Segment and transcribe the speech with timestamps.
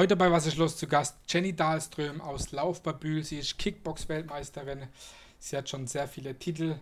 [0.00, 3.22] Heute bei Was ist los zu Gast Jenny Dahlström aus Laufbabühl.
[3.22, 4.84] Sie ist Kickbox-Weltmeisterin.
[5.38, 6.76] Sie hat schon sehr viele Titel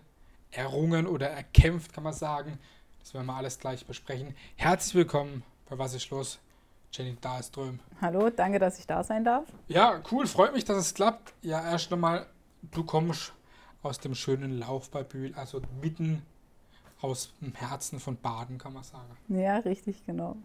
[0.52, 2.60] errungen oder erkämpft, kann man sagen.
[3.00, 4.36] Das werden wir alles gleich besprechen.
[4.54, 6.38] Herzlich willkommen bei Was ist los,
[6.92, 7.80] Jenny Dahlström.
[8.00, 9.46] Hallo, danke, dass ich da sein darf.
[9.66, 11.34] Ja, cool, freut mich, dass es klappt.
[11.42, 12.24] Ja, erst nochmal,
[12.70, 13.32] du kommst
[13.82, 16.22] aus dem schönen Laufbabühl, also mitten
[17.00, 19.16] aus dem Herzen von Baden, kann man sagen.
[19.26, 20.36] Ja, richtig, genau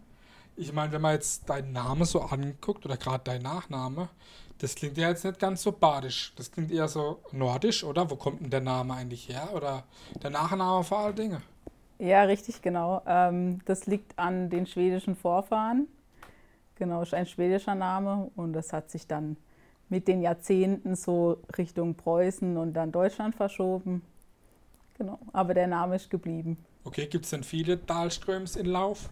[0.55, 4.09] ich meine, wenn man jetzt deinen Namen so anguckt oder gerade dein Nachname,
[4.59, 6.33] das klingt ja jetzt nicht ganz so badisch.
[6.35, 8.09] Das klingt eher so nordisch, oder?
[8.09, 9.49] Wo kommt denn der Name eigentlich her?
[9.53, 9.83] Oder
[10.21, 11.41] der Nachname vor allen Dingen?
[11.99, 13.01] Ja, richtig, genau.
[13.05, 15.87] Ähm, das liegt an den schwedischen Vorfahren.
[16.75, 19.37] Genau, ist ein schwedischer Name und das hat sich dann
[19.89, 24.01] mit den Jahrzehnten so Richtung Preußen und dann Deutschland verschoben.
[24.97, 26.57] Genau, aber der Name ist geblieben.
[26.83, 29.09] Okay, gibt es denn viele Dahlströms in Lauf?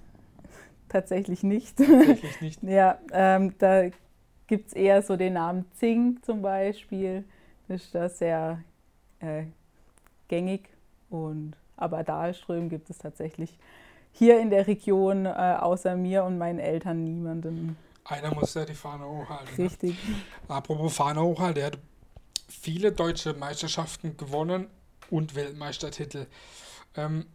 [0.92, 1.78] Tatsächlich nicht.
[1.78, 2.64] Tatsächlich nicht.
[2.64, 3.90] ja, ähm, da
[4.48, 7.24] gibt es eher so den Namen Zing zum Beispiel.
[7.68, 8.64] Das ist da sehr
[9.20, 9.44] äh,
[10.28, 10.70] gängig.
[11.10, 13.58] Und, aber Dahlström gibt es tatsächlich
[14.12, 17.78] hier in der Region äh, außer mir und meinen Eltern niemanden.
[18.04, 19.56] Einer muss ja die Fahne hochhalten.
[19.58, 19.64] Ne?
[19.64, 19.96] Richtig.
[20.08, 20.16] Ne?
[20.48, 21.78] Apropos Fahne hochhalten, der hat
[22.50, 24.68] viele deutsche Meisterschaften gewonnen
[25.10, 26.28] und Weltmeistertitel.
[26.96, 27.26] Ähm,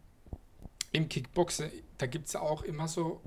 [0.92, 3.20] Im Kickboxen, da gibt es auch immer so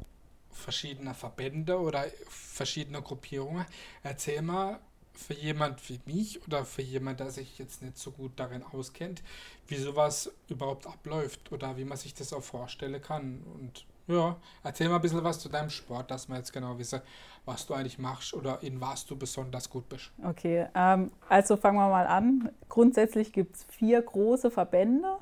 [0.59, 3.65] verschiedener Verbände oder verschiedener Gruppierungen.
[4.03, 4.79] Erzähl mal
[5.13, 9.21] für jemand wie mich oder für jemand, der sich jetzt nicht so gut darin auskennt,
[9.67, 13.41] wie sowas überhaupt abläuft oder wie man sich das auch vorstellen kann.
[13.59, 17.03] Und ja, erzähl mal ein bisschen was zu deinem Sport, dass man jetzt genau wisse,
[17.45, 20.11] was du eigentlich machst oder in was du besonders gut bist.
[20.23, 22.49] Okay, ähm, also fangen wir mal an.
[22.69, 25.17] Grundsätzlich gibt es vier große Verbände.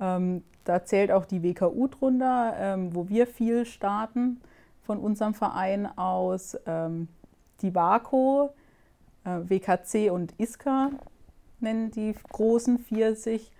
[0.00, 4.40] Ähm, da zählt auch die WKU drunter, ähm, wo wir viel starten
[4.82, 6.56] von unserem Verein aus.
[6.66, 7.08] Ähm,
[7.62, 8.54] die WACO,
[9.24, 10.90] äh, WKC und ISKA
[11.60, 13.52] nennen die großen vier sich.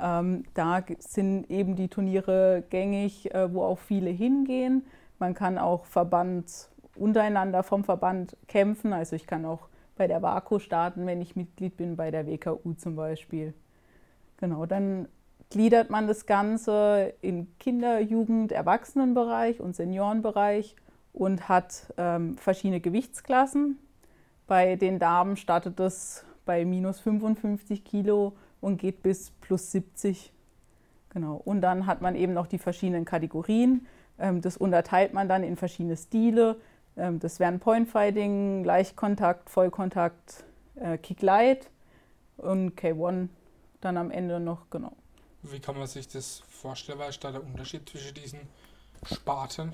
[0.00, 4.84] Ähm, da sind eben die Turniere gängig, äh, wo auch viele hingehen.
[5.18, 8.92] Man kann auch Verband untereinander vom Verband kämpfen.
[8.92, 12.74] Also ich kann auch bei der WACO starten, wenn ich Mitglied bin, bei der WKU
[12.74, 13.54] zum Beispiel.
[14.36, 15.08] Genau, dann
[15.50, 20.76] gliedert man das Ganze in Kinder-, Jugend-, Erwachsenenbereich und Seniorenbereich
[21.12, 23.78] und hat ähm, verschiedene Gewichtsklassen.
[24.46, 30.32] Bei den Damen startet es bei minus 55 Kilo und geht bis plus 70.
[31.10, 31.40] Genau.
[31.44, 33.86] Und dann hat man eben noch die verschiedenen Kategorien.
[34.18, 36.56] Ähm, das unterteilt man dann in verschiedene Stile.
[36.96, 40.44] Ähm, das wären Pointfighting, Leichtkontakt, Vollkontakt,
[40.76, 41.70] äh, Kick Light
[42.36, 43.28] und K1
[43.80, 44.92] dann am Ende noch, genau.
[45.42, 46.98] Wie kann man sich das vorstellen?
[46.98, 48.40] Was ist da der Unterschied zwischen diesen
[49.04, 49.72] Sparten?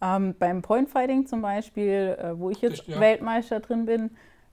[0.00, 3.00] Ähm, beim Pointfighting zum Beispiel, äh, wo ich jetzt ja.
[3.00, 4.10] Weltmeister drin bin,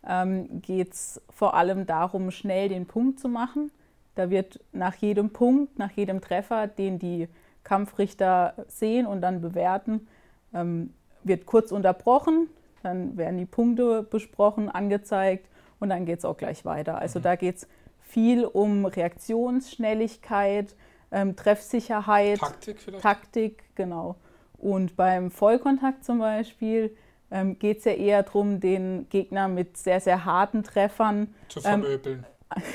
[0.08, 3.72] ähm, geht es vor allem darum, schnell den Punkt zu machen.
[4.16, 7.28] Da wird nach jedem Punkt, nach jedem Treffer, den die
[7.64, 10.08] Kampfrichter sehen und dann bewerten,
[10.54, 10.94] ähm,
[11.24, 12.48] wird kurz unterbrochen,
[12.82, 15.48] dann werden die Punkte besprochen, angezeigt
[15.80, 16.98] und dann geht es auch gleich weiter.
[16.98, 17.24] Also mhm.
[17.24, 17.68] da geht es
[18.12, 20.76] viel um Reaktionsschnelligkeit,
[21.12, 23.04] ähm, Treffsicherheit, Taktik, vielleicht?
[23.04, 24.16] Taktik, genau.
[24.58, 26.96] Und beim Vollkontakt zum Beispiel
[27.32, 31.82] ähm, geht es ja eher darum, den Gegner mit sehr, sehr harten Treffern zu ähm,
[31.82, 32.26] vermöbeln.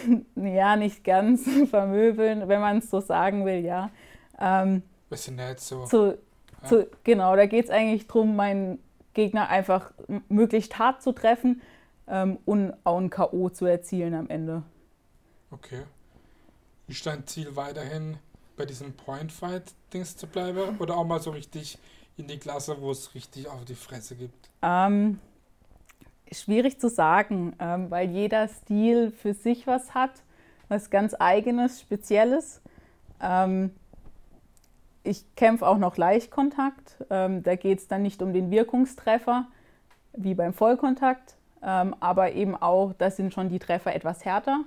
[0.06, 3.90] Ähm, ja, nicht ganz vermöbeln, wenn man es so sagen will, ja.
[4.40, 5.84] Ähm, Bisschen nett so.
[5.84, 6.18] Zu,
[6.62, 6.68] ja.
[6.68, 8.78] zu, genau, da geht es eigentlich darum, meinen
[9.12, 9.92] Gegner einfach
[10.28, 11.60] möglichst hart zu treffen
[12.08, 13.50] ähm, und auch ein K.O.
[13.50, 14.62] zu erzielen am Ende.
[15.50, 15.82] Okay.
[16.88, 18.18] Ist dein Ziel weiterhin
[18.56, 21.78] bei diesem Point-Fight-Dings zu bleiben oder auch mal so richtig
[22.16, 24.50] in die Klasse, wo es richtig auf die Fresse gibt?
[24.62, 25.18] Ähm,
[26.32, 30.22] schwierig zu sagen, ähm, weil jeder Stil für sich was hat,
[30.68, 32.62] was ganz eigenes, spezielles.
[33.20, 33.70] Ähm,
[35.02, 37.04] ich kämpfe auch noch Leichtkontakt.
[37.10, 39.46] Ähm, da geht es dann nicht um den Wirkungstreffer
[40.14, 44.64] wie beim Vollkontakt, ähm, aber eben auch, da sind schon die Treffer etwas härter.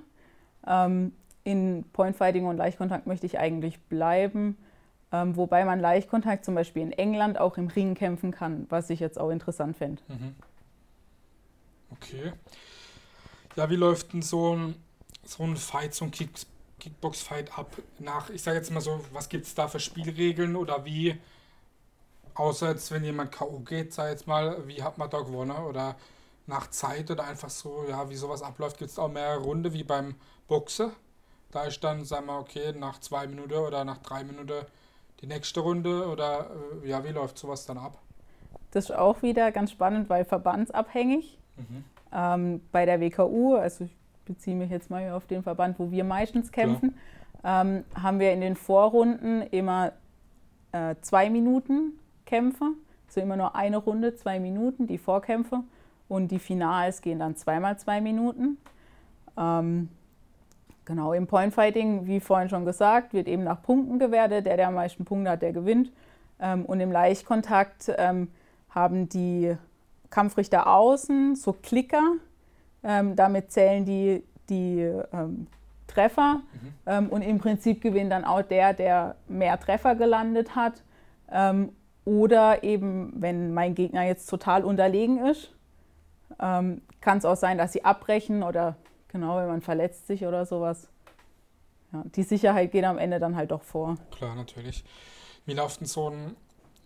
[0.66, 1.12] Ähm,
[1.44, 4.56] in Pointfighting und Leichtkontakt möchte ich eigentlich bleiben.
[5.12, 9.00] Ähm, wobei man Leichtkontakt zum Beispiel in England auch im Ring kämpfen kann, was ich
[9.00, 10.02] jetzt auch interessant fände.
[10.08, 10.34] Mhm.
[11.90, 12.32] Okay.
[13.56, 14.74] Ja, wie läuft denn so ein,
[15.24, 16.30] so ein Fight, so ein Kick,
[16.78, 17.76] Kickbox-Fight ab?
[17.98, 21.18] Nach, ich sage jetzt mal so, was gibt es da für Spielregeln oder wie,
[22.34, 23.58] außer jetzt, wenn jemand K.O.
[23.60, 25.50] geht, sag jetzt mal, wie hat man da gewonnen?
[25.50, 25.96] Oder
[26.46, 29.84] nach Zeit oder einfach so, ja, wie sowas abläuft, gibt es auch mehr Runde wie
[29.84, 30.14] beim
[30.48, 30.90] Boxen.
[31.50, 34.64] Da ist dann, sagen wir, okay, nach zwei Minuten oder nach drei Minuten
[35.20, 36.50] die nächste Runde oder
[36.82, 37.98] äh, ja, wie läuft sowas dann ab?
[38.70, 41.38] Das ist auch wieder ganz spannend, weil verbandsabhängig.
[41.56, 41.84] Mhm.
[42.12, 46.04] Ähm, bei der WKU, also ich beziehe mich jetzt mal auf den Verband, wo wir
[46.04, 46.96] meistens kämpfen,
[47.44, 49.92] ähm, haben wir in den Vorrunden immer
[50.72, 52.72] äh, zwei Minuten Kämpfe.
[53.08, 55.64] Also immer nur eine Runde, zwei Minuten, die Vorkämpfe.
[56.10, 58.58] Und die Finals gehen dann zweimal zwei Minuten.
[59.38, 59.88] Ähm,
[60.84, 64.44] genau, im Pointfighting, wie vorhin schon gesagt, wird eben nach Punkten gewertet.
[64.44, 65.92] Der, der am meisten Punkte hat, der gewinnt.
[66.40, 68.26] Ähm, und im Leichtkontakt ähm,
[68.70, 69.56] haben die
[70.10, 72.14] Kampfrichter außen so Klicker.
[72.82, 74.80] Ähm, damit zählen die, die
[75.12, 75.46] ähm,
[75.86, 76.34] Treffer.
[76.34, 76.72] Mhm.
[76.86, 80.82] Ähm, und im Prinzip gewinnt dann auch der, der mehr Treffer gelandet hat.
[82.04, 85.54] Oder eben, wenn mein Gegner jetzt total unterlegen ist,
[86.38, 88.76] ähm, kann es auch sein, dass sie abbrechen oder
[89.08, 90.88] genau, wenn man verletzt sich oder sowas.
[91.92, 93.96] Ja, die Sicherheit geht am Ende dann halt doch vor.
[94.12, 94.84] Klar, natürlich.
[95.46, 96.36] Wie läuft denn so ein,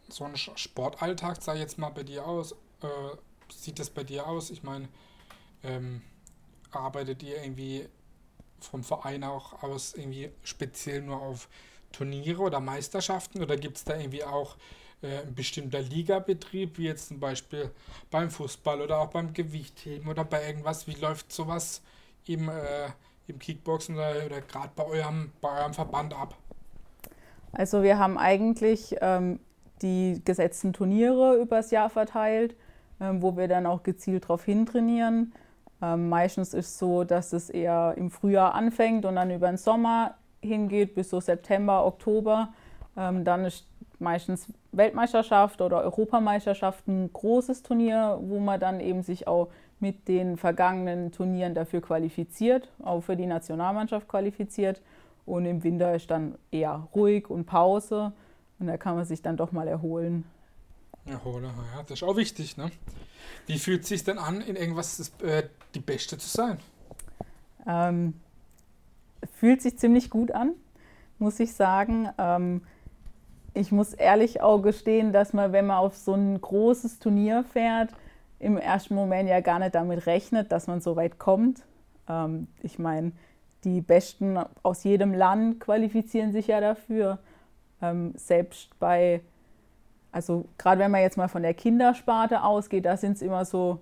[0.08, 2.52] so ein Sportalltag, sag ich jetzt mal, bei dir aus?
[2.82, 2.86] Äh,
[3.52, 4.50] sieht das bei dir aus?
[4.50, 4.88] Ich meine,
[5.62, 6.02] ähm,
[6.70, 7.88] arbeitet ihr irgendwie
[8.60, 11.48] vom Verein auch aus irgendwie speziell nur auf
[11.92, 14.56] Turniere oder Meisterschaften oder gibt es da irgendwie auch
[15.04, 17.70] äh, ein bestimmter Ligabetrieb, wie jetzt zum Beispiel
[18.10, 20.86] beim Fußball oder auch beim Gewichtheben oder bei irgendwas?
[20.86, 21.82] Wie läuft sowas
[22.26, 22.88] im, äh,
[23.28, 26.36] im Kickboxen oder, oder gerade bei eurem, bei eurem Verband ab?
[27.52, 29.38] Also wir haben eigentlich ähm,
[29.82, 32.56] die gesetzten Turniere übers Jahr verteilt,
[33.00, 35.32] ähm, wo wir dann auch gezielt darauf hintrainieren.
[35.82, 39.56] Ähm, meistens ist es so, dass es eher im Frühjahr anfängt und dann über den
[39.56, 42.52] Sommer hingeht bis so September, Oktober.
[42.96, 43.66] Ähm, dann ist
[43.98, 49.48] meistens Weltmeisterschaft oder Europameisterschaft ein großes Turnier, wo man dann eben sich auch
[49.80, 54.80] mit den vergangenen Turnieren dafür qualifiziert, auch für die Nationalmannschaft qualifiziert.
[55.26, 58.12] Und im Winter ist dann eher ruhig und Pause
[58.58, 60.24] und da kann man sich dann doch mal erholen.
[61.06, 62.56] Erholen, ja, das ist auch wichtig.
[62.56, 62.70] Ne?
[63.46, 66.58] Wie fühlt es sich denn an, in irgendwas das, äh, die Beste zu sein?
[67.66, 68.14] Ähm,
[69.32, 70.52] fühlt sich ziemlich gut an,
[71.18, 72.08] muss ich sagen.
[72.18, 72.62] Ähm,
[73.54, 77.90] ich muss ehrlich auch gestehen, dass man, wenn man auf so ein großes Turnier fährt,
[78.40, 81.62] im ersten Moment ja gar nicht damit rechnet, dass man so weit kommt.
[82.08, 83.12] Ähm, ich meine,
[83.62, 87.20] die Besten aus jedem Land qualifizieren sich ja dafür.
[87.80, 89.22] Ähm, selbst bei,
[90.12, 93.78] also gerade wenn man jetzt mal von der Kindersparte ausgeht, da sind es immer so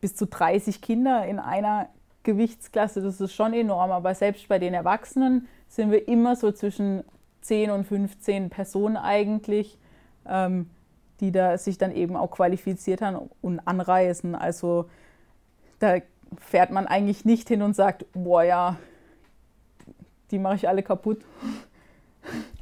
[0.00, 1.88] bis zu 30 Kinder in einer
[2.22, 3.02] Gewichtsklasse.
[3.02, 3.90] Das ist schon enorm.
[3.90, 7.04] Aber selbst bei den Erwachsenen sind wir immer so zwischen
[7.44, 9.78] 10 und 15 Personen eigentlich,
[10.26, 10.70] ähm,
[11.20, 14.34] die da sich dann eben auch qualifiziert haben und anreisen.
[14.34, 14.88] Also
[15.78, 15.98] da
[16.38, 18.76] fährt man eigentlich nicht hin und sagt, boah ja,
[20.30, 21.24] die mache ich alle kaputt.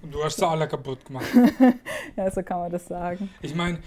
[0.02, 1.26] Und du hast sie alle kaputt gemacht.
[2.16, 3.30] ja, so kann man das sagen.
[3.40, 3.78] Ich meine,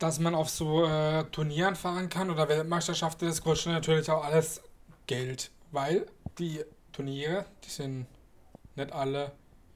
[0.00, 4.60] dass man auf so äh, Turnieren fahren kann oder Weltmeisterschaften, das kostet natürlich auch alles
[5.06, 6.06] Geld, weil
[6.38, 8.06] die Turniere, die sind
[8.76, 9.32] nicht alle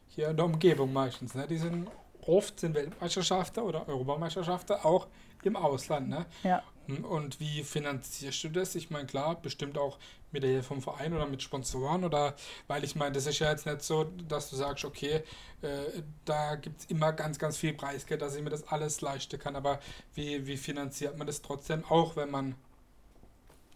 [0.08, 1.34] hier in der Umgebung meistens.
[1.34, 1.46] Ne?
[1.46, 1.88] Die sind
[2.22, 5.06] oft sind Weltmeisterschaften oder Europameisterschaften auch
[5.43, 6.08] im Ausland.
[6.08, 6.26] Ne?
[6.43, 6.62] Ja.
[6.87, 8.75] Hm, und wie finanzierst du das?
[8.75, 9.98] Ich meine, klar, bestimmt auch
[10.32, 12.34] mit der Hilfe vom Verein oder mit Sponsoren oder,
[12.66, 15.22] weil ich meine, das ist ja jetzt nicht so, dass du sagst, okay,
[15.62, 19.38] äh, da gibt es immer ganz, ganz viel Preisgeld, dass ich mir das alles leisten
[19.38, 19.80] kann, aber
[20.14, 22.54] wie, wie finanziert man das trotzdem, auch wenn man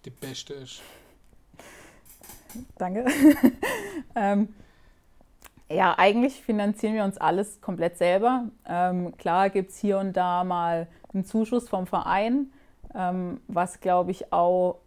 [0.05, 0.83] die Beste ist?
[2.77, 3.07] Danke.
[4.15, 4.55] ähm,
[5.71, 8.47] ja, eigentlich finanzieren wir uns alles komplett selber.
[8.67, 12.53] Ähm, klar gibt es hier und da mal einen Zuschuss vom Verein,
[12.95, 14.79] ähm, was glaube ich auch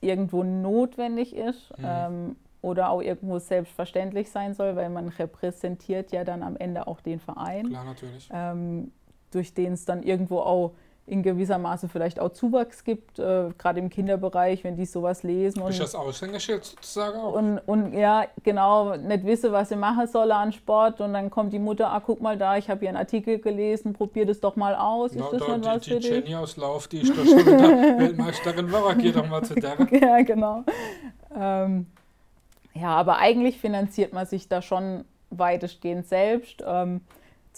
[0.00, 1.84] irgendwo notwendig ist mhm.
[1.84, 7.00] ähm, oder auch irgendwo selbstverständlich sein soll, weil man repräsentiert ja dann am Ende auch
[7.00, 7.68] den Verein.
[7.68, 8.28] Klar, natürlich.
[8.32, 8.92] Ähm,
[9.30, 10.72] durch den es dann irgendwo auch
[11.08, 15.62] in gewisser Maße vielleicht auch Zuwachs gibt, äh, gerade im Kinderbereich, wenn die sowas lesen.
[15.62, 17.32] Und, ist das Aushängeschild sozusagen auch?
[17.32, 21.52] Und, und ja, genau, nicht wissen, was sie machen soll an Sport und dann kommt
[21.52, 24.56] die Mutter, ah, guck mal da, ich habe hier einen Artikel gelesen, probier das doch
[24.56, 25.12] mal aus.
[25.12, 27.38] Ist das da, nicht was die, für die Jenny aus Lauf, die ist doch schon
[27.38, 27.58] wieder
[27.98, 29.76] Weltmeisterin, war, geh doch mal zu der.
[29.90, 30.64] ja, genau.
[31.34, 31.86] Ähm,
[32.74, 36.62] ja, aber eigentlich finanziert man sich da schon weitestgehend selbst.
[36.66, 37.00] Ähm,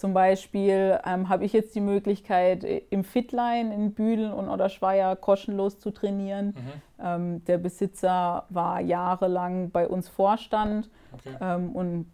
[0.01, 5.77] zum Beispiel ähm, habe ich jetzt die Möglichkeit, im Fitline in Büdeln und Oder kostenlos
[5.77, 6.47] zu trainieren.
[6.47, 6.81] Mhm.
[6.99, 11.35] Ähm, der Besitzer war jahrelang bei uns Vorstand okay.
[11.39, 12.11] ähm, und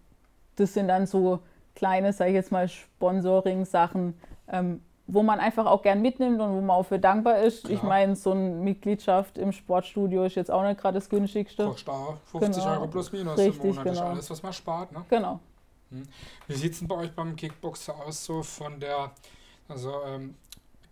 [0.58, 1.39] das sind dann so
[1.75, 4.20] kleine, sage ich jetzt mal, Sponsoring-Sachen,
[4.51, 7.63] ähm, wo man einfach auch gern mitnimmt und wo man auch für dankbar ist.
[7.63, 7.74] Klar.
[7.74, 11.63] Ich meine, so eine Mitgliedschaft im Sportstudio ist jetzt auch nicht gerade das günstigste.
[11.63, 11.94] Kostet
[12.34, 12.75] 50 genau.
[12.75, 13.84] Euro plus minus Richtig, im Monat.
[13.86, 13.86] Genau.
[13.86, 14.12] Das ist genau.
[14.12, 14.91] alles, was man spart.
[14.91, 15.06] Ne?
[15.08, 15.39] Genau.
[15.89, 16.03] Hm.
[16.48, 19.12] Wie sieht es bei euch beim Kickboxer aus, so von der
[19.67, 20.36] Also ähm,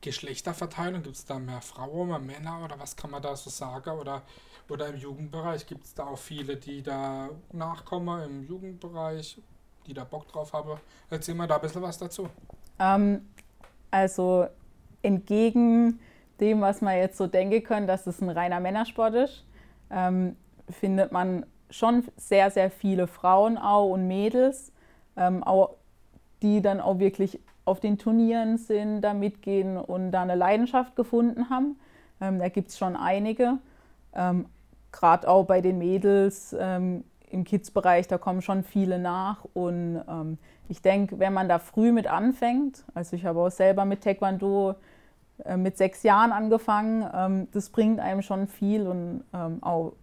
[0.01, 3.89] Geschlechterverteilung, gibt es da mehr Frauen, mehr Männer oder was kann man da so sagen?
[3.89, 4.21] Oder,
[4.69, 9.41] oder im Jugendbereich gibt es da auch viele, die da nachkommen im Jugendbereich,
[9.87, 10.79] die da Bock drauf haben?
[11.09, 12.29] Erzähl mal da ein bisschen was dazu.
[12.79, 13.27] Ähm,
[13.89, 14.47] also
[15.01, 15.99] entgegen
[16.39, 19.45] dem, was man jetzt so denken können, dass es ein reiner Männersport ist,
[19.89, 20.35] ähm,
[20.69, 24.71] findet man schon sehr, sehr viele Frauen auch und Mädels,
[25.17, 25.75] ähm, auch,
[26.41, 31.49] die dann auch wirklich auf den Turnieren sind, da mitgehen und da eine Leidenschaft gefunden
[31.49, 31.77] haben.
[32.21, 33.57] Ähm, da gibt es schon einige.
[34.13, 34.45] Ähm,
[34.91, 39.45] Gerade auch bei den Mädels ähm, im Kids-Bereich, da kommen schon viele nach.
[39.53, 40.37] Und ähm,
[40.69, 44.75] ich denke, wenn man da früh mit anfängt, also ich habe auch selber mit Taekwondo
[45.43, 49.23] äh, mit sechs Jahren angefangen, ähm, das bringt einem schon viel und
[49.61, 49.93] auch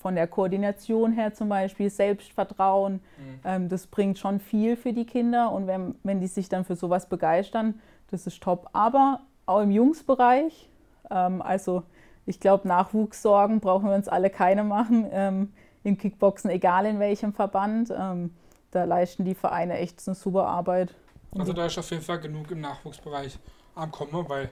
[0.00, 3.40] von der Koordination her zum Beispiel, Selbstvertrauen, mhm.
[3.44, 6.76] ähm, das bringt schon viel für die Kinder und wenn, wenn die sich dann für
[6.76, 7.80] sowas begeistern,
[8.10, 8.68] das ist top.
[8.72, 10.68] Aber auch im Jungsbereich,
[11.10, 11.84] ähm, also
[12.26, 15.52] ich glaube, Nachwuchssorgen brauchen wir uns alle keine machen ähm,
[15.84, 17.92] im Kickboxen, egal in welchem Verband.
[17.96, 18.34] Ähm,
[18.70, 20.94] da leisten die Vereine echt eine super Arbeit.
[21.36, 23.38] Also da ist auf jeden Fall genug im Nachwuchsbereich
[23.74, 24.50] am Kommen, weil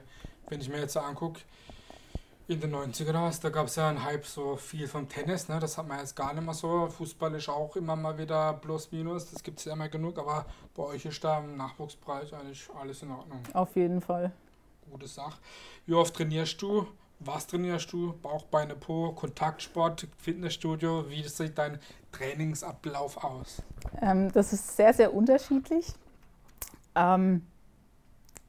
[0.49, 1.41] wenn ich mir jetzt so angucke,
[2.49, 5.59] in den 90ern was, da gab es ja einen Hype so viel vom Tennis, ne?
[5.59, 6.87] das hat man jetzt gar nicht mehr so.
[6.87, 10.47] Fußball ist auch immer mal wieder plus minus, das gibt es ja immer genug, aber
[10.75, 13.43] bei euch ist da im Nachwuchsbereich eigentlich alles in Ordnung.
[13.53, 14.31] Auf jeden Fall.
[14.89, 15.39] Gute Sache.
[15.85, 16.87] Wie oft trainierst du?
[17.19, 18.13] Was trainierst du?
[18.19, 21.07] Bauch, Beine, Po, Kontaktsport, Fitnessstudio?
[21.07, 21.77] Wie sieht dein
[22.11, 23.61] Trainingsablauf aus?
[24.01, 25.93] Ähm, das ist sehr, sehr unterschiedlich.
[26.95, 27.45] Ähm,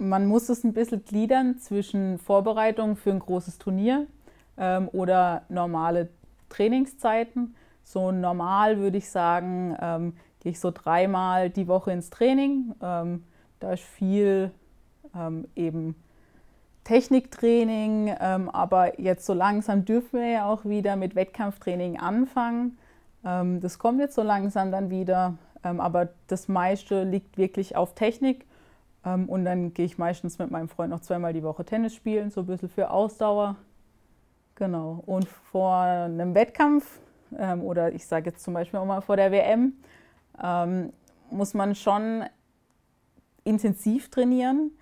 [0.00, 4.06] man muss es ein bisschen gliedern zwischen Vorbereitung für ein großes Turnier
[4.56, 6.08] ähm, oder normale
[6.48, 7.54] Trainingszeiten.
[7.84, 12.74] So normal würde ich sagen, ähm, gehe ich so dreimal die Woche ins Training.
[12.82, 13.24] Ähm,
[13.60, 14.50] da ist viel
[15.14, 15.94] ähm, eben
[16.84, 22.78] Techniktraining, ähm, aber jetzt so langsam dürfen wir ja auch wieder mit Wettkampftraining anfangen.
[23.24, 28.46] Ähm, das kommt jetzt so langsam dann wieder, aber das meiste liegt wirklich auf Technik
[29.02, 32.40] und dann gehe ich meistens mit meinem Freund noch zweimal die Woche Tennis spielen, so
[32.40, 33.56] ein bisschen für Ausdauer.
[34.56, 35.02] Genau.
[35.06, 37.00] Und vor einem Wettkampf
[37.38, 39.72] ähm, oder ich sage jetzt zum Beispiel auch mal vor der WM,
[40.42, 40.92] ähm,
[41.30, 42.24] muss man schon
[43.44, 44.72] intensiv trainieren.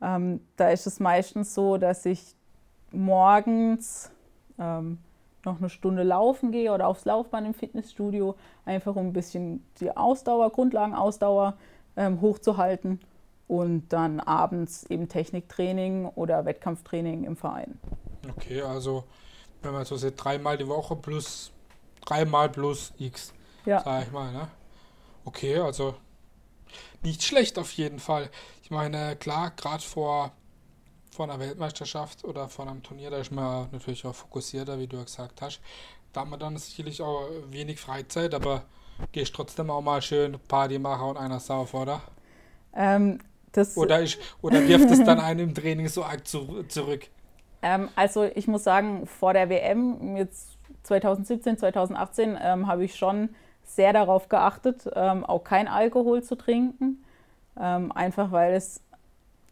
[0.00, 2.34] Ähm, da ist es meistens so, dass ich
[2.90, 4.10] morgens
[4.58, 4.98] ähm,
[5.44, 8.34] noch eine Stunde laufen gehe oder aufs Laufband im Fitnessstudio,
[8.64, 11.58] einfach um ein bisschen die Ausdauer, Grundlagenausdauer
[11.96, 13.00] ähm, hochzuhalten
[13.48, 17.78] und dann abends eben Techniktraining oder Wettkampftraining im Verein.
[18.36, 19.04] Okay, also
[19.62, 21.50] wenn man so sieht, dreimal die Woche plus
[22.04, 23.32] dreimal plus X,
[23.66, 23.82] ja.
[23.82, 24.48] sag ich mal, ne?
[25.24, 25.94] Okay, also
[27.02, 28.30] nicht schlecht auf jeden Fall.
[28.62, 30.32] Ich meine, klar, gerade vor,
[31.10, 34.96] vor einer Weltmeisterschaft oder vor einem Turnier, da ist man natürlich auch fokussierter, wie du
[34.96, 35.60] ja gesagt hast.
[36.12, 38.64] Da hat man dann sicherlich auch wenig Freizeit, aber
[39.12, 42.02] gehst trotzdem auch mal schön Party machen und einer sauf, oder?
[42.74, 43.20] Ähm,
[43.52, 47.08] das oder, ich, oder wirft es dann einen im Training so arg zu, zurück?
[47.60, 53.30] Ähm, also ich muss sagen, vor der WM, jetzt 2017, 2018, ähm, habe ich schon
[53.64, 57.04] sehr darauf geachtet, ähm, auch kein Alkohol zu trinken.
[57.60, 58.80] Ähm, einfach weil es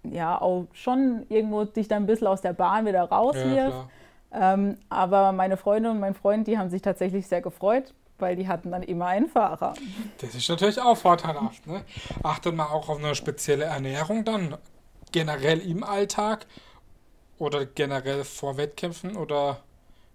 [0.05, 3.89] ja auch schon irgendwo dich dann ein bisschen aus der Bahn wieder rauswirft.
[4.33, 8.37] Ja, ähm, aber meine Freundin und mein Freund, die haben sich tatsächlich sehr gefreut, weil
[8.37, 9.75] die hatten dann immer einen Fahrer.
[10.19, 11.67] Das ist natürlich auch vorteilhaft.
[11.67, 11.83] Ne?
[12.23, 14.57] Achtet man auch auf eine spezielle Ernährung dann
[15.13, 16.47] generell im Alltag
[17.39, 19.59] oder generell vor Wettkämpfen oder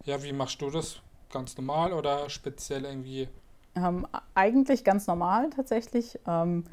[0.06, 1.00] ja, wie machst du das?
[1.32, 3.30] Ganz normal oder speziell irgendwie?
[3.76, 4.06] Ähm,
[4.36, 6.20] eigentlich ganz normal tatsächlich.
[6.28, 6.66] Ähm,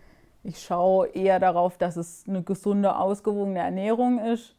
[0.43, 4.55] ich schaue eher darauf, dass es eine gesunde, ausgewogene Ernährung ist.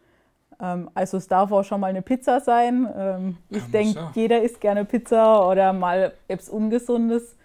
[0.61, 2.87] Ähm, also es darf auch schon mal eine Pizza sein.
[2.95, 4.11] Ähm, ich ja, denke, ja.
[4.15, 7.35] jeder isst gerne Pizza oder mal etwas Ungesundes.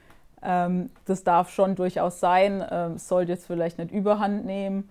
[0.43, 2.97] Ähm, das darf schon durchaus sein.
[2.99, 4.91] Sollte jetzt vielleicht nicht überhand nehmen.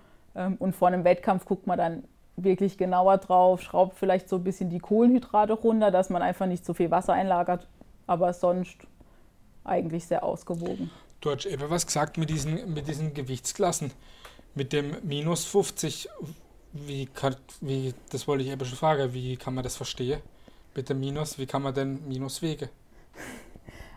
[0.58, 2.03] Und vor einem Wettkampf guckt man dann
[2.38, 6.65] wirklich genauer drauf, schraubt vielleicht so ein bisschen die Kohlenhydrate runter, dass man einfach nicht
[6.65, 7.68] so viel Wasser einlagert.
[8.08, 8.77] Aber sonst
[9.63, 10.89] eigentlich sehr ausgewogen.
[11.22, 13.92] Du hast eben was gesagt mit diesen, mit diesen Gewichtsklassen.
[14.56, 16.10] Mit dem minus 50
[16.74, 20.20] wie kann, wie, das wollte ich eben schon fragen, wie kann man das verstehen?
[20.75, 22.70] Mit dem Minus, wie kann man denn Minus wege?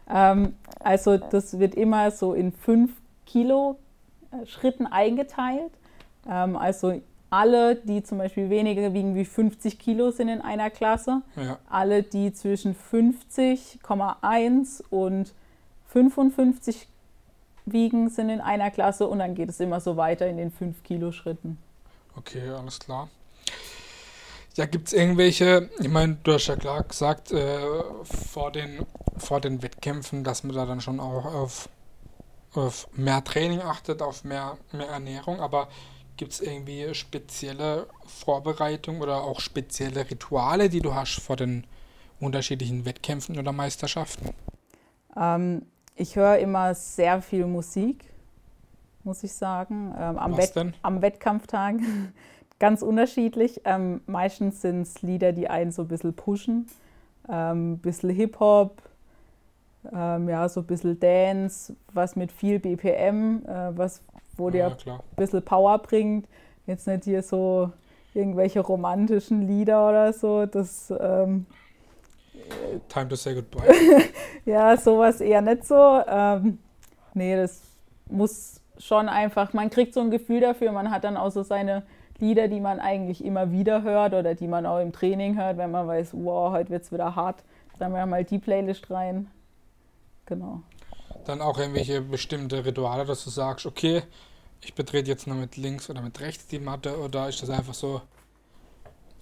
[0.08, 2.92] Ähm, also das wird immer so in 5
[3.24, 3.76] Kilo
[4.30, 5.72] äh, Schritten eingeteilt.
[6.28, 11.22] Ähm, also alle, die zum Beispiel weniger wiegen wie 50 Kilo sind in einer Klasse.
[11.34, 11.58] Ja.
[11.68, 15.34] Alle, die zwischen 50,1 und
[15.88, 16.86] 55
[17.64, 20.84] wiegen, sind in einer Klasse und dann geht es immer so weiter in den 5
[20.84, 21.58] Kilo Schritten.
[22.16, 23.08] Okay, alles klar.
[24.54, 27.58] Ja, gibt es irgendwelche, ich meine, du hast ja klar gesagt, äh,
[28.04, 28.86] vor, den,
[29.18, 31.68] vor den Wettkämpfen, dass man da dann schon auch auf,
[32.54, 35.68] auf mehr Training achtet, auf mehr, mehr Ernährung, aber
[36.16, 41.66] gibt es irgendwie spezielle Vorbereitungen oder auch spezielle Rituale, die du hast vor den
[42.18, 44.30] unterschiedlichen Wettkämpfen oder Meisterschaften?
[45.14, 48.04] Ähm, ich höre immer sehr viel Musik,
[49.06, 49.94] muss ich sagen.
[49.98, 51.76] Ähm, am, Wett am Wettkampftag
[52.58, 53.62] ganz unterschiedlich.
[53.64, 56.66] Ähm, meistens sind es Lieder, die einen so ein bisschen pushen.
[57.28, 58.82] Ein ähm, bisschen Hip-Hop,
[59.92, 64.00] ähm, ja, so ein bisschen Dance, was mit viel BPM, äh, was,
[64.36, 66.28] wo ja, dir ein bisschen Power bringt.
[66.66, 67.72] Jetzt nicht hier so
[68.14, 70.46] irgendwelche romantischen Lieder oder so.
[70.46, 71.46] Das, ähm,
[72.88, 73.64] Time to say goodbye.
[74.44, 76.00] ja, sowas eher nicht so.
[76.06, 76.58] Ähm,
[77.14, 77.60] nee, das
[78.08, 81.82] muss schon einfach, man kriegt so ein Gefühl dafür, man hat dann auch so seine
[82.18, 85.70] Lieder, die man eigentlich immer wieder hört oder die man auch im Training hört, wenn
[85.70, 87.42] man weiß, wow, heute wird es wieder hart,
[87.78, 89.30] dann wir mal die Playlist rein.
[90.24, 90.62] Genau.
[91.24, 94.02] Dann auch irgendwelche bestimmte Rituale, dass du sagst, okay,
[94.60, 97.74] ich betrete jetzt nur mit links oder mit rechts die Matte oder ist das einfach
[97.74, 98.00] so,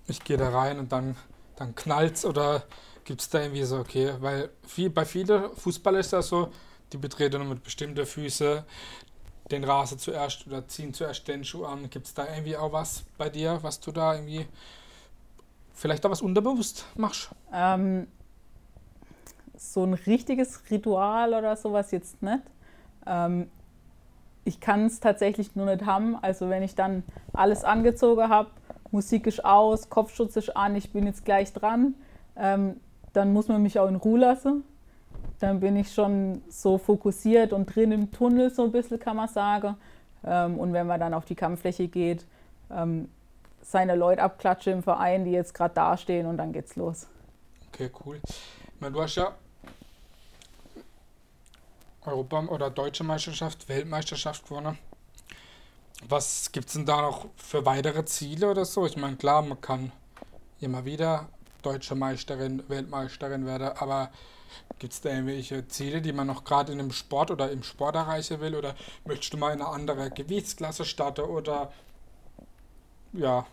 [0.07, 1.17] ich gehe da rein und dann,
[1.57, 2.63] dann knallt's oder
[3.05, 6.51] gibt es da irgendwie so, okay, weil viel, bei vielen Fußballern ist das so,
[6.93, 8.63] die betreten nur mit bestimmten Füßen,
[9.51, 11.91] den Rasen zuerst oder ziehen zuerst den Schuh an.
[11.91, 14.47] Gibt es da irgendwie auch was bei dir, was du da irgendwie
[15.75, 17.31] vielleicht auch was unterbewusst machst?
[17.53, 18.07] Ähm,
[19.57, 22.43] so ein richtiges Ritual oder sowas jetzt nicht.
[23.07, 23.51] Ähm,
[24.45, 26.17] ich kann es tatsächlich nur nicht haben.
[26.23, 28.51] Also wenn ich dann alles angezogen habe,
[28.91, 31.95] Musik ist aus, Kopfschutz ist an, ich bin jetzt gleich dran,
[32.37, 32.81] ähm,
[33.13, 34.65] dann muss man mich auch in Ruhe lassen
[35.41, 39.29] dann bin ich schon so fokussiert und drin im Tunnel so ein bisschen, kann man
[39.29, 39.77] sagen.
[40.25, 42.27] Ähm, und wenn man dann auf die Kampffläche geht,
[42.71, 43.09] ähm,
[43.63, 47.07] seine Leute abklatsche im Verein, die jetzt gerade dastehen und dann geht's los.
[47.73, 48.21] Okay, cool.
[48.79, 49.33] meine, du hast ja
[52.05, 54.79] Europa- oder Deutsche Meisterschaft, Weltmeisterschaft gewonnen.
[56.09, 58.87] Was gibt es denn da noch für weitere Ziele oder so?
[58.87, 59.91] Ich meine, klar, man kann
[60.61, 61.29] immer wieder
[61.63, 64.11] deutsche Meisterin, Weltmeisterin werden, aber
[64.79, 67.97] Gibt es da irgendwelche Ziele, die man noch gerade in dem Sport oder im Sport
[67.97, 68.55] erreichen will?
[68.55, 71.23] Oder möchtest du mal in eine andere Gewichtsklasse starten?
[71.23, 71.73] Oder
[73.13, 73.47] ja,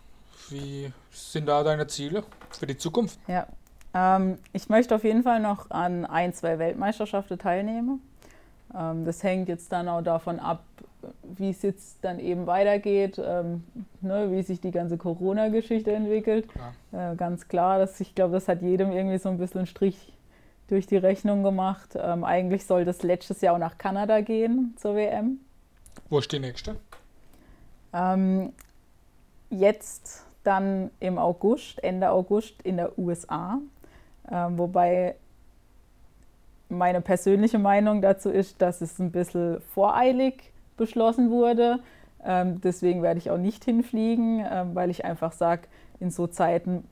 [0.49, 3.19] wie sind da deine Ziele für die Zukunft?
[3.27, 3.47] Ja,
[3.93, 8.01] ähm, ich möchte auf jeden Fall noch an ein, zwei Weltmeisterschaften teilnehmen.
[8.75, 10.63] Ähm, das hängt jetzt dann auch davon ab,
[11.23, 13.63] wie es jetzt dann eben weitergeht, ähm,
[14.01, 16.47] ne, wie sich die ganze Corona-Geschichte entwickelt.
[16.91, 20.13] Äh, ganz klar, dass ich glaube, das hat jedem irgendwie so ein bisschen einen Strich
[20.71, 21.95] durch die Rechnung gemacht.
[21.95, 25.39] Ähm, eigentlich soll das letztes Jahr auch nach Kanada gehen zur WM.
[26.09, 26.77] Wo ist die nächste?
[27.93, 28.53] Ähm,
[29.49, 33.59] jetzt dann im August, Ende August in der USA.
[34.31, 35.15] Ähm, wobei
[36.69, 41.79] meine persönliche Meinung dazu ist, dass es ein bisschen voreilig beschlossen wurde.
[42.23, 45.63] Ähm, deswegen werde ich auch nicht hinfliegen, ähm, weil ich einfach sage,
[45.99, 46.87] in so Zeiten,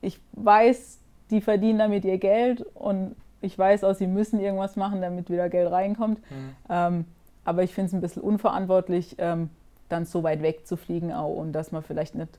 [0.00, 0.98] ich weiß,
[1.32, 5.48] die verdienen damit ihr Geld und ich weiß auch, sie müssen irgendwas machen, damit wieder
[5.48, 6.20] Geld reinkommt.
[6.30, 6.54] Mhm.
[6.70, 7.04] Ähm,
[7.44, 9.50] aber ich finde es ein bisschen unverantwortlich, ähm,
[9.88, 12.38] dann so weit weg zu fliegen auch und dass man vielleicht nicht,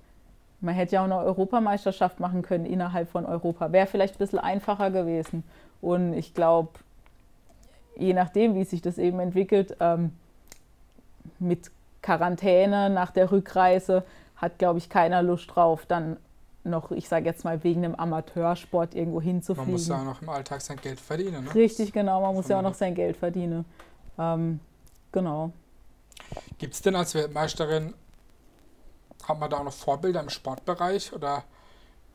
[0.62, 3.74] man hätte ja auch eine Europameisterschaft machen können innerhalb von Europa.
[3.74, 5.44] Wäre vielleicht ein bisschen einfacher gewesen.
[5.82, 6.70] Und ich glaube,
[7.98, 10.14] je nachdem, wie sich das eben entwickelt, ähm,
[11.38, 11.70] mit
[12.02, 14.04] Quarantäne nach der Rückreise,
[14.38, 16.18] hat, glaube ich, keiner Lust drauf, dann
[16.64, 19.66] noch, ich sage jetzt mal, wegen einem Amateursport irgendwo hinzufliegen.
[19.66, 21.46] Man muss ja auch noch im Alltag sein Geld verdienen.
[21.46, 21.56] Ne?
[21.56, 23.66] Richtig, genau, man muss ja auch noch sein Geld verdienen.
[24.18, 24.60] Ähm,
[25.12, 25.52] genau.
[26.58, 27.94] Gibt es denn als Weltmeisterin,
[29.28, 31.44] hat man da auch noch Vorbilder im Sportbereich oder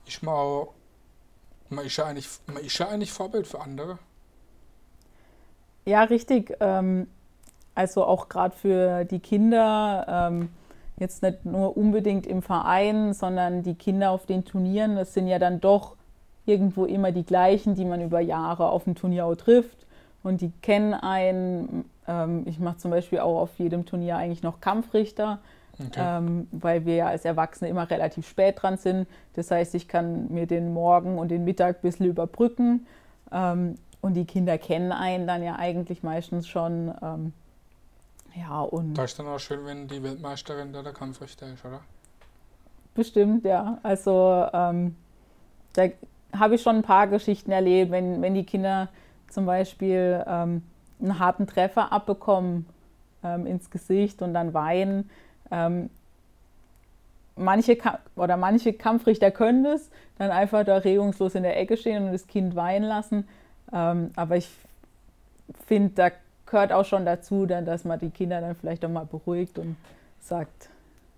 [0.07, 0.75] ist man auch,
[1.69, 3.99] man ist ja eigentlich, man ist ja eigentlich Vorbild für andere?
[5.85, 6.57] Ja, richtig.
[6.61, 7.09] Ähm,
[7.75, 10.05] also auch gerade für die Kinder.
[10.31, 10.51] Ähm,
[10.99, 15.39] jetzt nicht nur unbedingt im Verein, sondern die Kinder auf den Turnieren, das sind ja
[15.39, 15.97] dann doch
[16.47, 19.87] irgendwo immer die gleichen, die man über Jahre auf dem Turnier auch trifft.
[20.23, 21.85] Und die kennen einen.
[22.07, 25.39] Ähm, ich mache zum Beispiel auch auf jedem Turnier eigentlich noch Kampfrichter,
[25.79, 26.01] okay.
[26.01, 29.07] ähm, weil wir ja als Erwachsene immer relativ spät dran sind.
[29.35, 32.87] Das heißt, ich kann mir den Morgen und den Mittag ein bisschen überbrücken.
[33.31, 36.93] Ähm, und die Kinder kennen einen dann ja eigentlich meistens schon.
[38.39, 38.95] Ja, und.
[38.95, 41.81] Da ist dann auch schön, wenn die Weltmeisterin da der Kampfrichter ist, oder?
[42.95, 43.79] Bestimmt, ja.
[43.83, 44.97] Also, ähm,
[45.73, 45.89] da
[46.37, 48.89] habe ich schon ein paar Geschichten erlebt, wenn, wenn die Kinder
[49.29, 50.63] zum Beispiel ähm,
[51.01, 52.67] einen harten Treffer abbekommen
[53.23, 55.11] ähm, ins Gesicht und dann weinen.
[55.51, 55.91] Ähm,
[57.37, 57.79] manche
[58.17, 62.27] oder manche Kampfrichter können das, dann einfach da regungslos in der Ecke stehen und das
[62.27, 63.29] Kind weinen lassen.
[63.73, 64.51] Ähm, aber ich
[65.67, 66.11] finde, da
[66.51, 69.77] gehört auch schon dazu, dann, dass man die Kinder dann vielleicht auch mal beruhigt und
[70.19, 70.71] sagt,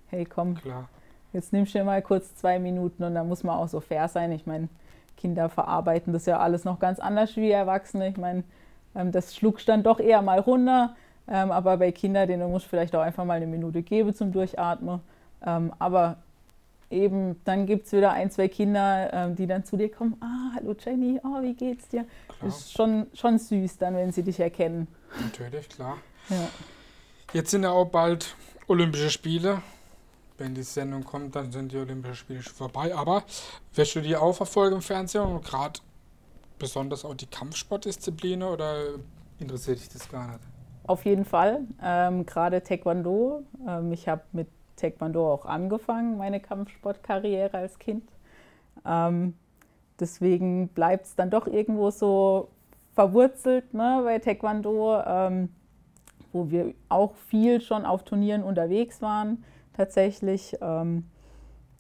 [0.08, 0.88] hey komm, Klar.
[1.32, 4.32] jetzt nimmst du mal kurz zwei Minuten und dann muss man auch so fair sein.
[4.32, 4.68] Ich meine,
[5.16, 8.08] Kinder verarbeiten das ja alles noch ganz anders wie Erwachsene.
[8.08, 8.44] Ich meine,
[8.94, 10.96] ähm, das schluckst dann doch eher mal runter,
[11.28, 15.00] ähm, aber bei Kindern, denen muss vielleicht auch einfach mal eine Minute geben zum Durchatmen.
[15.46, 16.16] Ähm, aber
[16.90, 20.54] eben, dann gibt es wieder ein, zwei Kinder, ähm, die dann zu dir kommen, ah,
[20.56, 22.04] hallo Jenny, oh, wie geht's dir?
[22.28, 22.48] Klar.
[22.48, 24.88] Ist schon, schon süß dann, wenn sie dich erkennen.
[25.22, 25.98] Natürlich, klar.
[26.28, 26.48] Ja.
[27.32, 28.34] Jetzt sind ja auch bald
[28.66, 29.62] Olympische Spiele.
[30.36, 32.94] Wenn die Sendung kommt, dann sind die Olympischen Spiele schon vorbei.
[32.94, 33.24] Aber
[33.74, 35.80] wirst du die auch verfolgen im Fernsehen und gerade
[36.58, 38.94] besonders auch die Kampfsportdisziplin oder
[39.38, 40.40] interessiert dich das gar nicht?
[40.86, 41.60] Auf jeden Fall.
[41.82, 43.44] Ähm, gerade Taekwondo.
[43.68, 44.48] Ähm, ich habe mit
[44.80, 48.10] Taekwondo auch angefangen, meine Kampfsportkarriere als Kind.
[48.84, 49.34] Ähm,
[49.98, 52.48] deswegen bleibt es dann doch irgendwo so
[52.94, 55.54] verwurzelt ne, bei Taekwondo, ähm,
[56.32, 59.44] wo wir auch viel schon auf Turnieren unterwegs waren,
[59.76, 60.56] tatsächlich.
[60.60, 61.08] Ähm,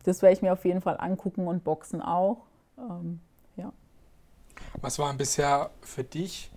[0.04, 2.46] das werde ich mir auf jeden Fall angucken und Boxen auch.
[2.78, 3.20] Ähm,
[3.56, 3.72] ja.
[4.80, 6.50] Was war bisher für dich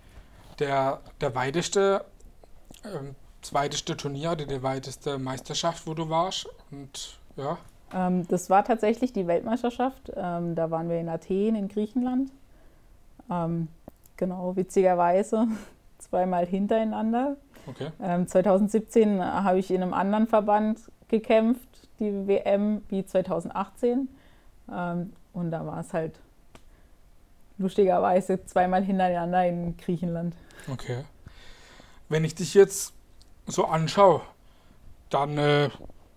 [0.59, 2.05] der, der weiteste
[3.43, 6.47] zweiteste Turnier oder die weiteste Meisterschaft, wo du warst?
[6.71, 7.57] Und ja.
[7.93, 10.11] Ähm, das war tatsächlich die Weltmeisterschaft.
[10.15, 12.31] Ähm, da waren wir in Athen in Griechenland.
[13.29, 13.67] Ähm,
[14.17, 15.47] genau, witzigerweise
[15.99, 17.37] zweimal hintereinander.
[17.65, 17.91] Okay.
[18.25, 24.09] 2017 ähm, habe ich in einem anderen Verband gekämpft, die WM, wie 2018.
[24.71, 26.19] Ähm, und da war es halt
[27.57, 30.35] lustigerweise zweimal hintereinander in Griechenland.
[30.71, 31.05] Okay.
[32.09, 32.93] Wenn ich dich jetzt
[33.47, 34.21] so anschaue,
[35.09, 35.69] dann äh,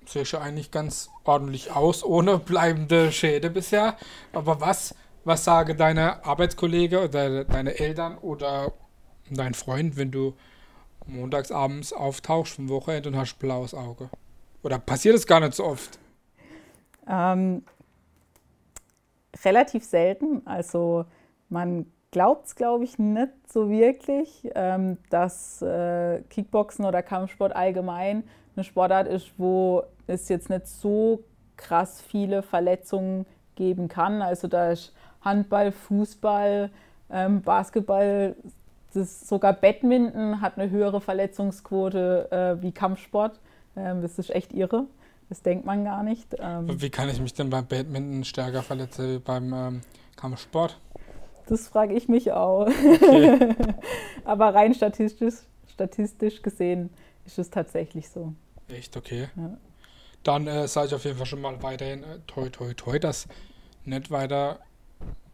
[0.07, 3.97] sehe ich eigentlich ganz ordentlich aus, ohne bleibende Schäde bisher.
[4.33, 8.73] Aber was, was sage deine Arbeitskollege oder deine Eltern oder
[9.31, 10.35] dein Freund, wenn du
[11.07, 14.11] montags abends auftauchst vom Wochenende und hast blaues Auge?
[14.63, 15.99] Oder passiert das gar nicht so oft?
[17.09, 17.63] Ähm,
[19.45, 20.43] relativ selten.
[20.47, 21.05] Also
[21.49, 21.87] man
[22.17, 28.25] glaubt es, glaube ich, nicht so wirklich, ähm, dass äh, Kickboxen oder Kampfsport allgemein
[28.57, 31.25] eine Sportart ist, wo es jetzt nicht so
[31.59, 34.23] krass viele Verletzungen geben kann.
[34.23, 36.71] Also da ist Handball, Fußball,
[37.11, 38.35] ähm, Basketball,
[38.95, 43.39] das, sogar Badminton hat eine höhere Verletzungsquote äh, wie Kampfsport.
[43.77, 44.87] Ähm, das ist echt irre.
[45.29, 46.35] Das denkt man gar nicht.
[46.39, 49.81] Ähm, wie kann ich mich denn beim Badminton stärker verletzen wie beim ähm,
[50.17, 50.79] Kampfsport?
[51.47, 52.67] Das frage ich mich auch.
[52.67, 53.55] Okay.
[54.25, 55.35] Aber rein statistisch,
[55.73, 56.91] statistisch gesehen
[57.25, 58.35] ist es tatsächlich so.
[58.69, 59.29] Echt, okay.
[59.37, 59.57] Ja.
[60.23, 63.29] Dann äh, sage ich auf jeden Fall schon mal weiterhin äh, toi toi toi, dass
[63.85, 64.59] nicht weiter,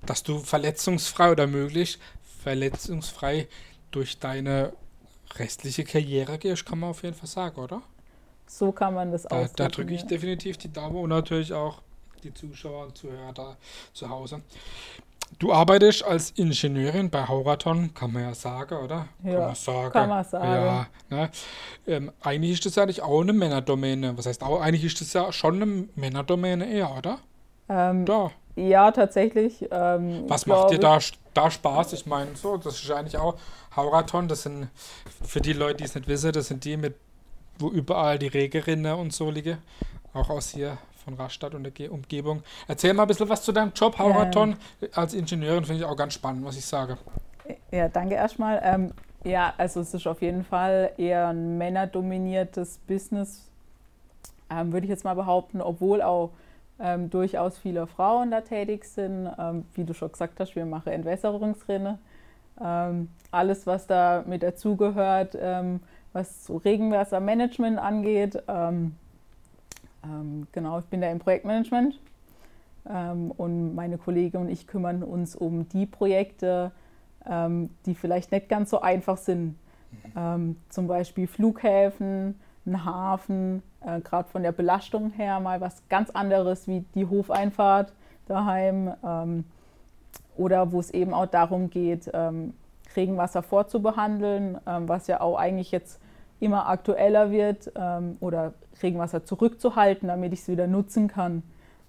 [0.05, 1.99] dass du verletzungsfrei oder möglich
[2.43, 3.49] verletzungsfrei
[3.91, 4.73] durch deine
[5.37, 7.83] restliche Karriere gehst, kann man auf jeden Fall sagen, oder?
[8.47, 9.49] So kann man das auch.
[9.57, 10.09] Da drücke ich ja.
[10.09, 11.81] definitiv die Daumen und natürlich auch
[12.23, 13.57] die Zuschauer und Zuhörer da
[13.95, 14.43] zu Hause.
[15.39, 19.09] Du arbeitest als Ingenieurin bei Hauraton, kann man ja sagen, oder?
[19.25, 19.93] Ja, kann man sagen.
[19.93, 20.47] Kann man sagen.
[20.47, 21.31] Ja, ne?
[21.87, 24.17] ähm, eigentlich ist das ja nicht auch eine Männerdomäne.
[24.17, 27.19] Was heißt auch, eigentlich ist das ja schon eine Männerdomäne eher, oder?
[27.69, 28.31] Ähm, da.
[28.57, 29.67] Ja, tatsächlich.
[29.71, 30.99] Ähm, Was macht dir da,
[31.33, 31.95] da Spaß?
[31.95, 33.37] Ich meine, so, das ist eigentlich auch
[33.75, 34.69] Hauraton, das sind,
[35.25, 36.95] für die Leute, die es nicht wissen, das sind die mit,
[37.59, 39.59] wo überall die Regerinnen und so liegen.
[40.13, 42.43] Auch aus hier von Rastatt und der Umgebung.
[42.69, 44.57] Erzähl mal ein bisschen was zu deinem Job, Hauraton.
[44.81, 46.97] Ähm, Als Ingenieurin finde ich auch ganz spannend, was ich sage.
[47.71, 48.61] Ja, danke erstmal.
[48.63, 48.93] Ähm,
[49.25, 53.49] ja, also es ist auf jeden Fall eher ein männerdominiertes Business,
[54.51, 56.31] ähm, würde ich jetzt mal behaupten, obwohl auch
[56.81, 59.31] ähm, durchaus viele Frauen da tätig sind.
[59.39, 61.99] Ähm, wie du schon gesagt hast, wir machen Entwässerungsrinne.
[62.61, 65.37] Ähm, alles, was da mit dazugehört,
[66.13, 68.95] was so Regenwassermanagement angeht, ähm,
[70.53, 71.99] genau, ich bin da im Projektmanagement
[72.89, 76.73] ähm, und meine Kollegin und ich kümmern uns um die Projekte,
[77.29, 79.57] ähm, die vielleicht nicht ganz so einfach sind.
[80.17, 86.11] Ähm, zum Beispiel Flughäfen, ein Hafen, äh, gerade von der Belastung her mal was ganz
[86.11, 87.93] anderes wie die Hofeinfahrt
[88.27, 88.93] daheim.
[89.05, 89.45] Ähm,
[90.37, 92.55] oder wo es eben auch darum geht, ähm,
[92.97, 95.99] Regenwasser vorzubehandeln, was ja auch eigentlich jetzt
[96.41, 101.43] immer aktueller wird ähm, oder Regenwasser zurückzuhalten, damit ich es wieder nutzen kann,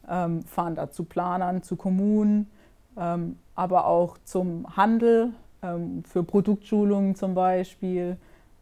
[0.10, 2.50] ähm, fahren da zu Planern, zu Kommunen,
[2.98, 8.18] ähm, aber auch zum Handel, ähm, für Produktschulungen zum Beispiel.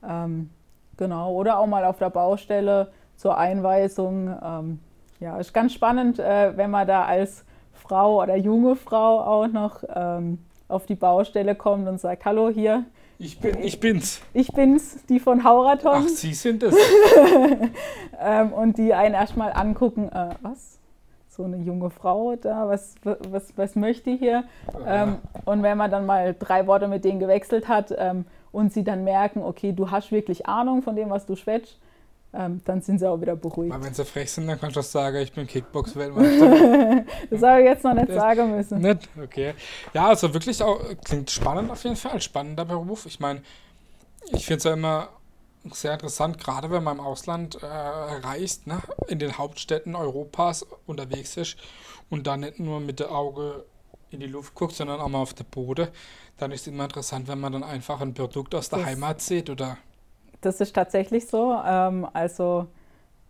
[0.08, 0.50] Ähm,
[0.98, 4.36] genau, oder auch mal auf der Baustelle zur Einweisung.
[4.44, 4.80] Ähm,
[5.20, 9.84] ja, ist ganz spannend, äh, wenn man da als Frau oder junge Frau auch noch
[9.94, 12.86] ähm, auf die Baustelle kommt und sagt, hallo hier.
[13.24, 14.20] Ich, bin, ich bin's.
[14.34, 16.06] Ich bin's, die von Hauraton.
[16.06, 16.76] Ach, Sie sind es.
[18.20, 20.80] ähm, und die einen erstmal angucken, äh, was?
[21.30, 24.46] So eine junge Frau da, was, was, was möchte hier?
[24.88, 28.84] Ähm, und wenn man dann mal drei Worte mit denen gewechselt hat ähm, und sie
[28.84, 31.78] dann merken, okay, du hast wirklich Ahnung von dem, was du schwätzt,
[32.34, 33.74] ähm, dann sind sie auch wieder beruhigt.
[33.74, 37.06] Aber wenn sie frech sind, dann kannst du auch sagen, ich bin Kickbox-Weltmeister.
[37.30, 38.80] das habe ich jetzt noch nicht sagen müssen.
[38.80, 39.10] Nicht?
[39.22, 39.54] Okay.
[39.94, 43.06] Ja, also wirklich auch, klingt spannend auf jeden Fall, spannender Beruf.
[43.06, 43.42] Ich meine,
[44.32, 45.10] ich finde es ja immer
[45.72, 51.38] sehr interessant, gerade wenn man im Ausland äh, reist, ne, in den Hauptstädten Europas unterwegs
[51.38, 51.58] ist
[52.10, 53.66] und dann nicht nur mit dem Auge
[54.10, 55.90] in die Luft guckt, sondern auch mal auf der Boden,
[56.38, 59.22] dann ist es immer interessant, wenn man dann einfach ein Produkt aus der das Heimat
[59.22, 59.78] sieht oder
[60.42, 61.60] das ist tatsächlich so.
[61.66, 62.68] Ähm, also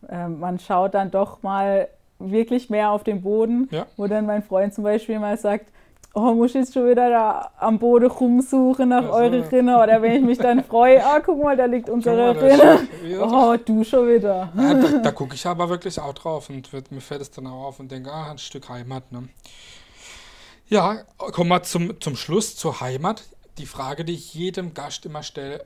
[0.10, 1.88] äh, man schaut dann doch mal
[2.20, 3.86] wirklich mehr auf den Boden, ja.
[3.98, 5.72] wo dann mein Freund zum Beispiel mal sagt,
[6.14, 9.14] oh, muss ich jetzt schon wieder da am Boden rumsuchen nach also.
[9.14, 12.88] eurer Rinne oder wenn ich mich dann freue, ah, guck mal, da liegt unsere Rinne.
[13.22, 14.52] Oh, du schon wieder.
[14.56, 17.48] Ja, da, da gucke ich aber wirklich auch drauf und wird, mir fällt es dann
[17.48, 19.12] auch auf und denke, ah, ein Stück Heimat.
[19.12, 19.30] Ne?
[20.68, 23.24] Ja, kommen wir zum, zum Schluss zur Heimat.
[23.58, 25.66] Die Frage, die ich jedem Gast immer stelle,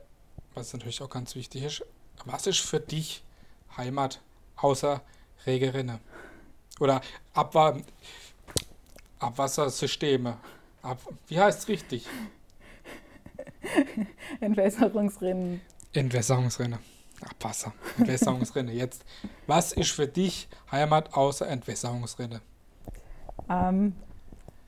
[0.55, 1.85] was natürlich auch ganz wichtig ist,
[2.25, 3.23] was ist für dich
[3.77, 4.21] Heimat
[4.55, 5.01] außer
[5.45, 5.99] Regerinne?
[6.79, 7.01] Oder
[7.33, 7.77] Abwa
[9.19, 10.37] Abwassersysteme?
[10.81, 12.07] Ab Wie heißt es richtig?
[14.39, 15.61] Entwässerungsrinnen.
[15.93, 16.79] Entwässerungsrinne.
[17.21, 17.73] Abwasser.
[17.97, 18.73] Entwässerungsrinne.
[18.73, 19.05] Jetzt,
[19.47, 22.41] was ist für dich Heimat außer Entwässerungsrinne?
[23.49, 23.95] Ähm,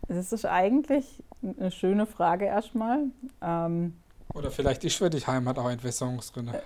[0.07, 3.05] das ist eigentlich eine schöne Frage erstmal.
[3.41, 3.97] Ähm,
[4.33, 6.61] oder vielleicht ist für dich Heimat auch Entwässerungsrinne.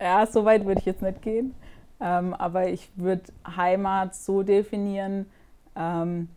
[0.00, 1.54] Ja, so weit würde ich jetzt nicht gehen.
[2.00, 5.26] Ähm, aber ich würde Heimat so definieren,
[5.76, 6.28] ähm,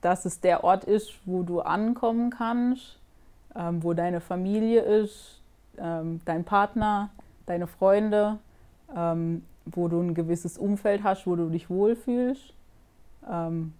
[0.00, 2.98] dass es der Ort ist, wo du ankommen kannst,
[3.56, 5.40] ähm, wo deine Familie ist,
[5.78, 7.10] ähm, dein Partner,
[7.46, 8.38] deine Freunde,
[8.94, 12.52] ähm, wo du ein gewisses Umfeld hast, wo du dich wohlfühlst.
[13.28, 13.72] Ähm,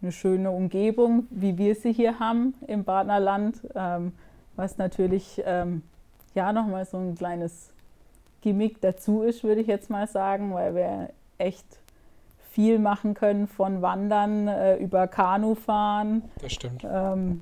[0.00, 3.56] eine schöne Umgebung, wie wir sie hier haben im Partnerland
[4.56, 5.82] was natürlich ähm,
[6.34, 7.70] ja nochmal so ein kleines
[8.40, 11.66] Gimmick dazu ist, würde ich jetzt mal sagen, weil wir echt
[12.50, 16.22] viel machen können von Wandern äh, über Kanufahren.
[16.40, 16.84] Das stimmt.
[16.84, 17.40] Ähm,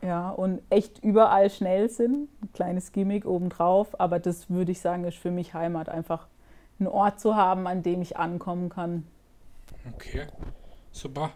[0.00, 2.28] ja, und echt überall schnell sind.
[2.42, 6.26] Ein kleines Gimmick obendrauf, aber das würde ich sagen, ist für mich Heimat, einfach
[6.78, 9.06] einen Ort zu haben, an dem ich ankommen kann.
[9.94, 10.26] Okay,
[10.92, 11.30] super.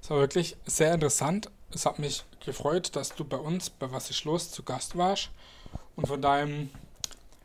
[0.00, 1.50] Das war wirklich sehr interessant.
[1.76, 5.28] Es hat mich gefreut, dass du bei uns bei Was ist los zu Gast warst
[5.94, 6.70] und von deinem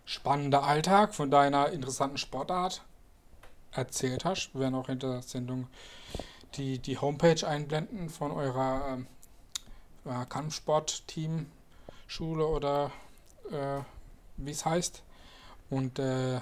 [0.05, 2.81] spannenden Alltag, von deiner interessanten Sportart
[3.73, 4.53] erzählt hast.
[4.53, 5.67] Wir werden auch in der Sendung
[6.55, 8.99] die, die Homepage einblenden von eurer
[10.05, 12.89] äh, Kampfsport-Team-Schule oder
[13.51, 13.81] äh,
[14.37, 15.03] wie es heißt.
[15.69, 16.39] Und äh,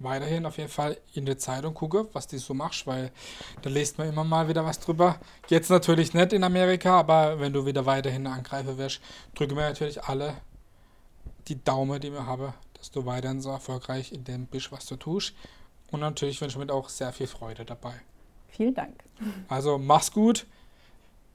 [0.00, 3.12] weiterhin auf jeden Fall in der Zeitung gucke, was du so machst, weil
[3.62, 5.20] da liest man immer mal wieder was drüber.
[5.48, 9.00] Jetzt natürlich nicht in Amerika, aber wenn du wieder weiterhin angreifen wirst,
[9.34, 10.34] drücke mir natürlich alle
[11.48, 14.96] die Daumen, die wir haben, dass du weiterhin so erfolgreich in dem bist, was du
[14.96, 15.34] tust.
[15.90, 17.94] Und natürlich wünsche ich mir auch sehr viel Freude dabei.
[18.48, 19.04] Vielen Dank.
[19.48, 20.46] Also mach's gut.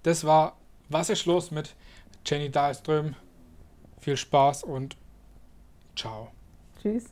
[0.03, 0.57] Das war
[0.89, 1.75] Was ist los mit
[2.25, 3.15] Jenny Dahlström.
[3.99, 4.95] Viel Spaß und
[5.95, 6.31] ciao.
[6.81, 7.05] Tschüss.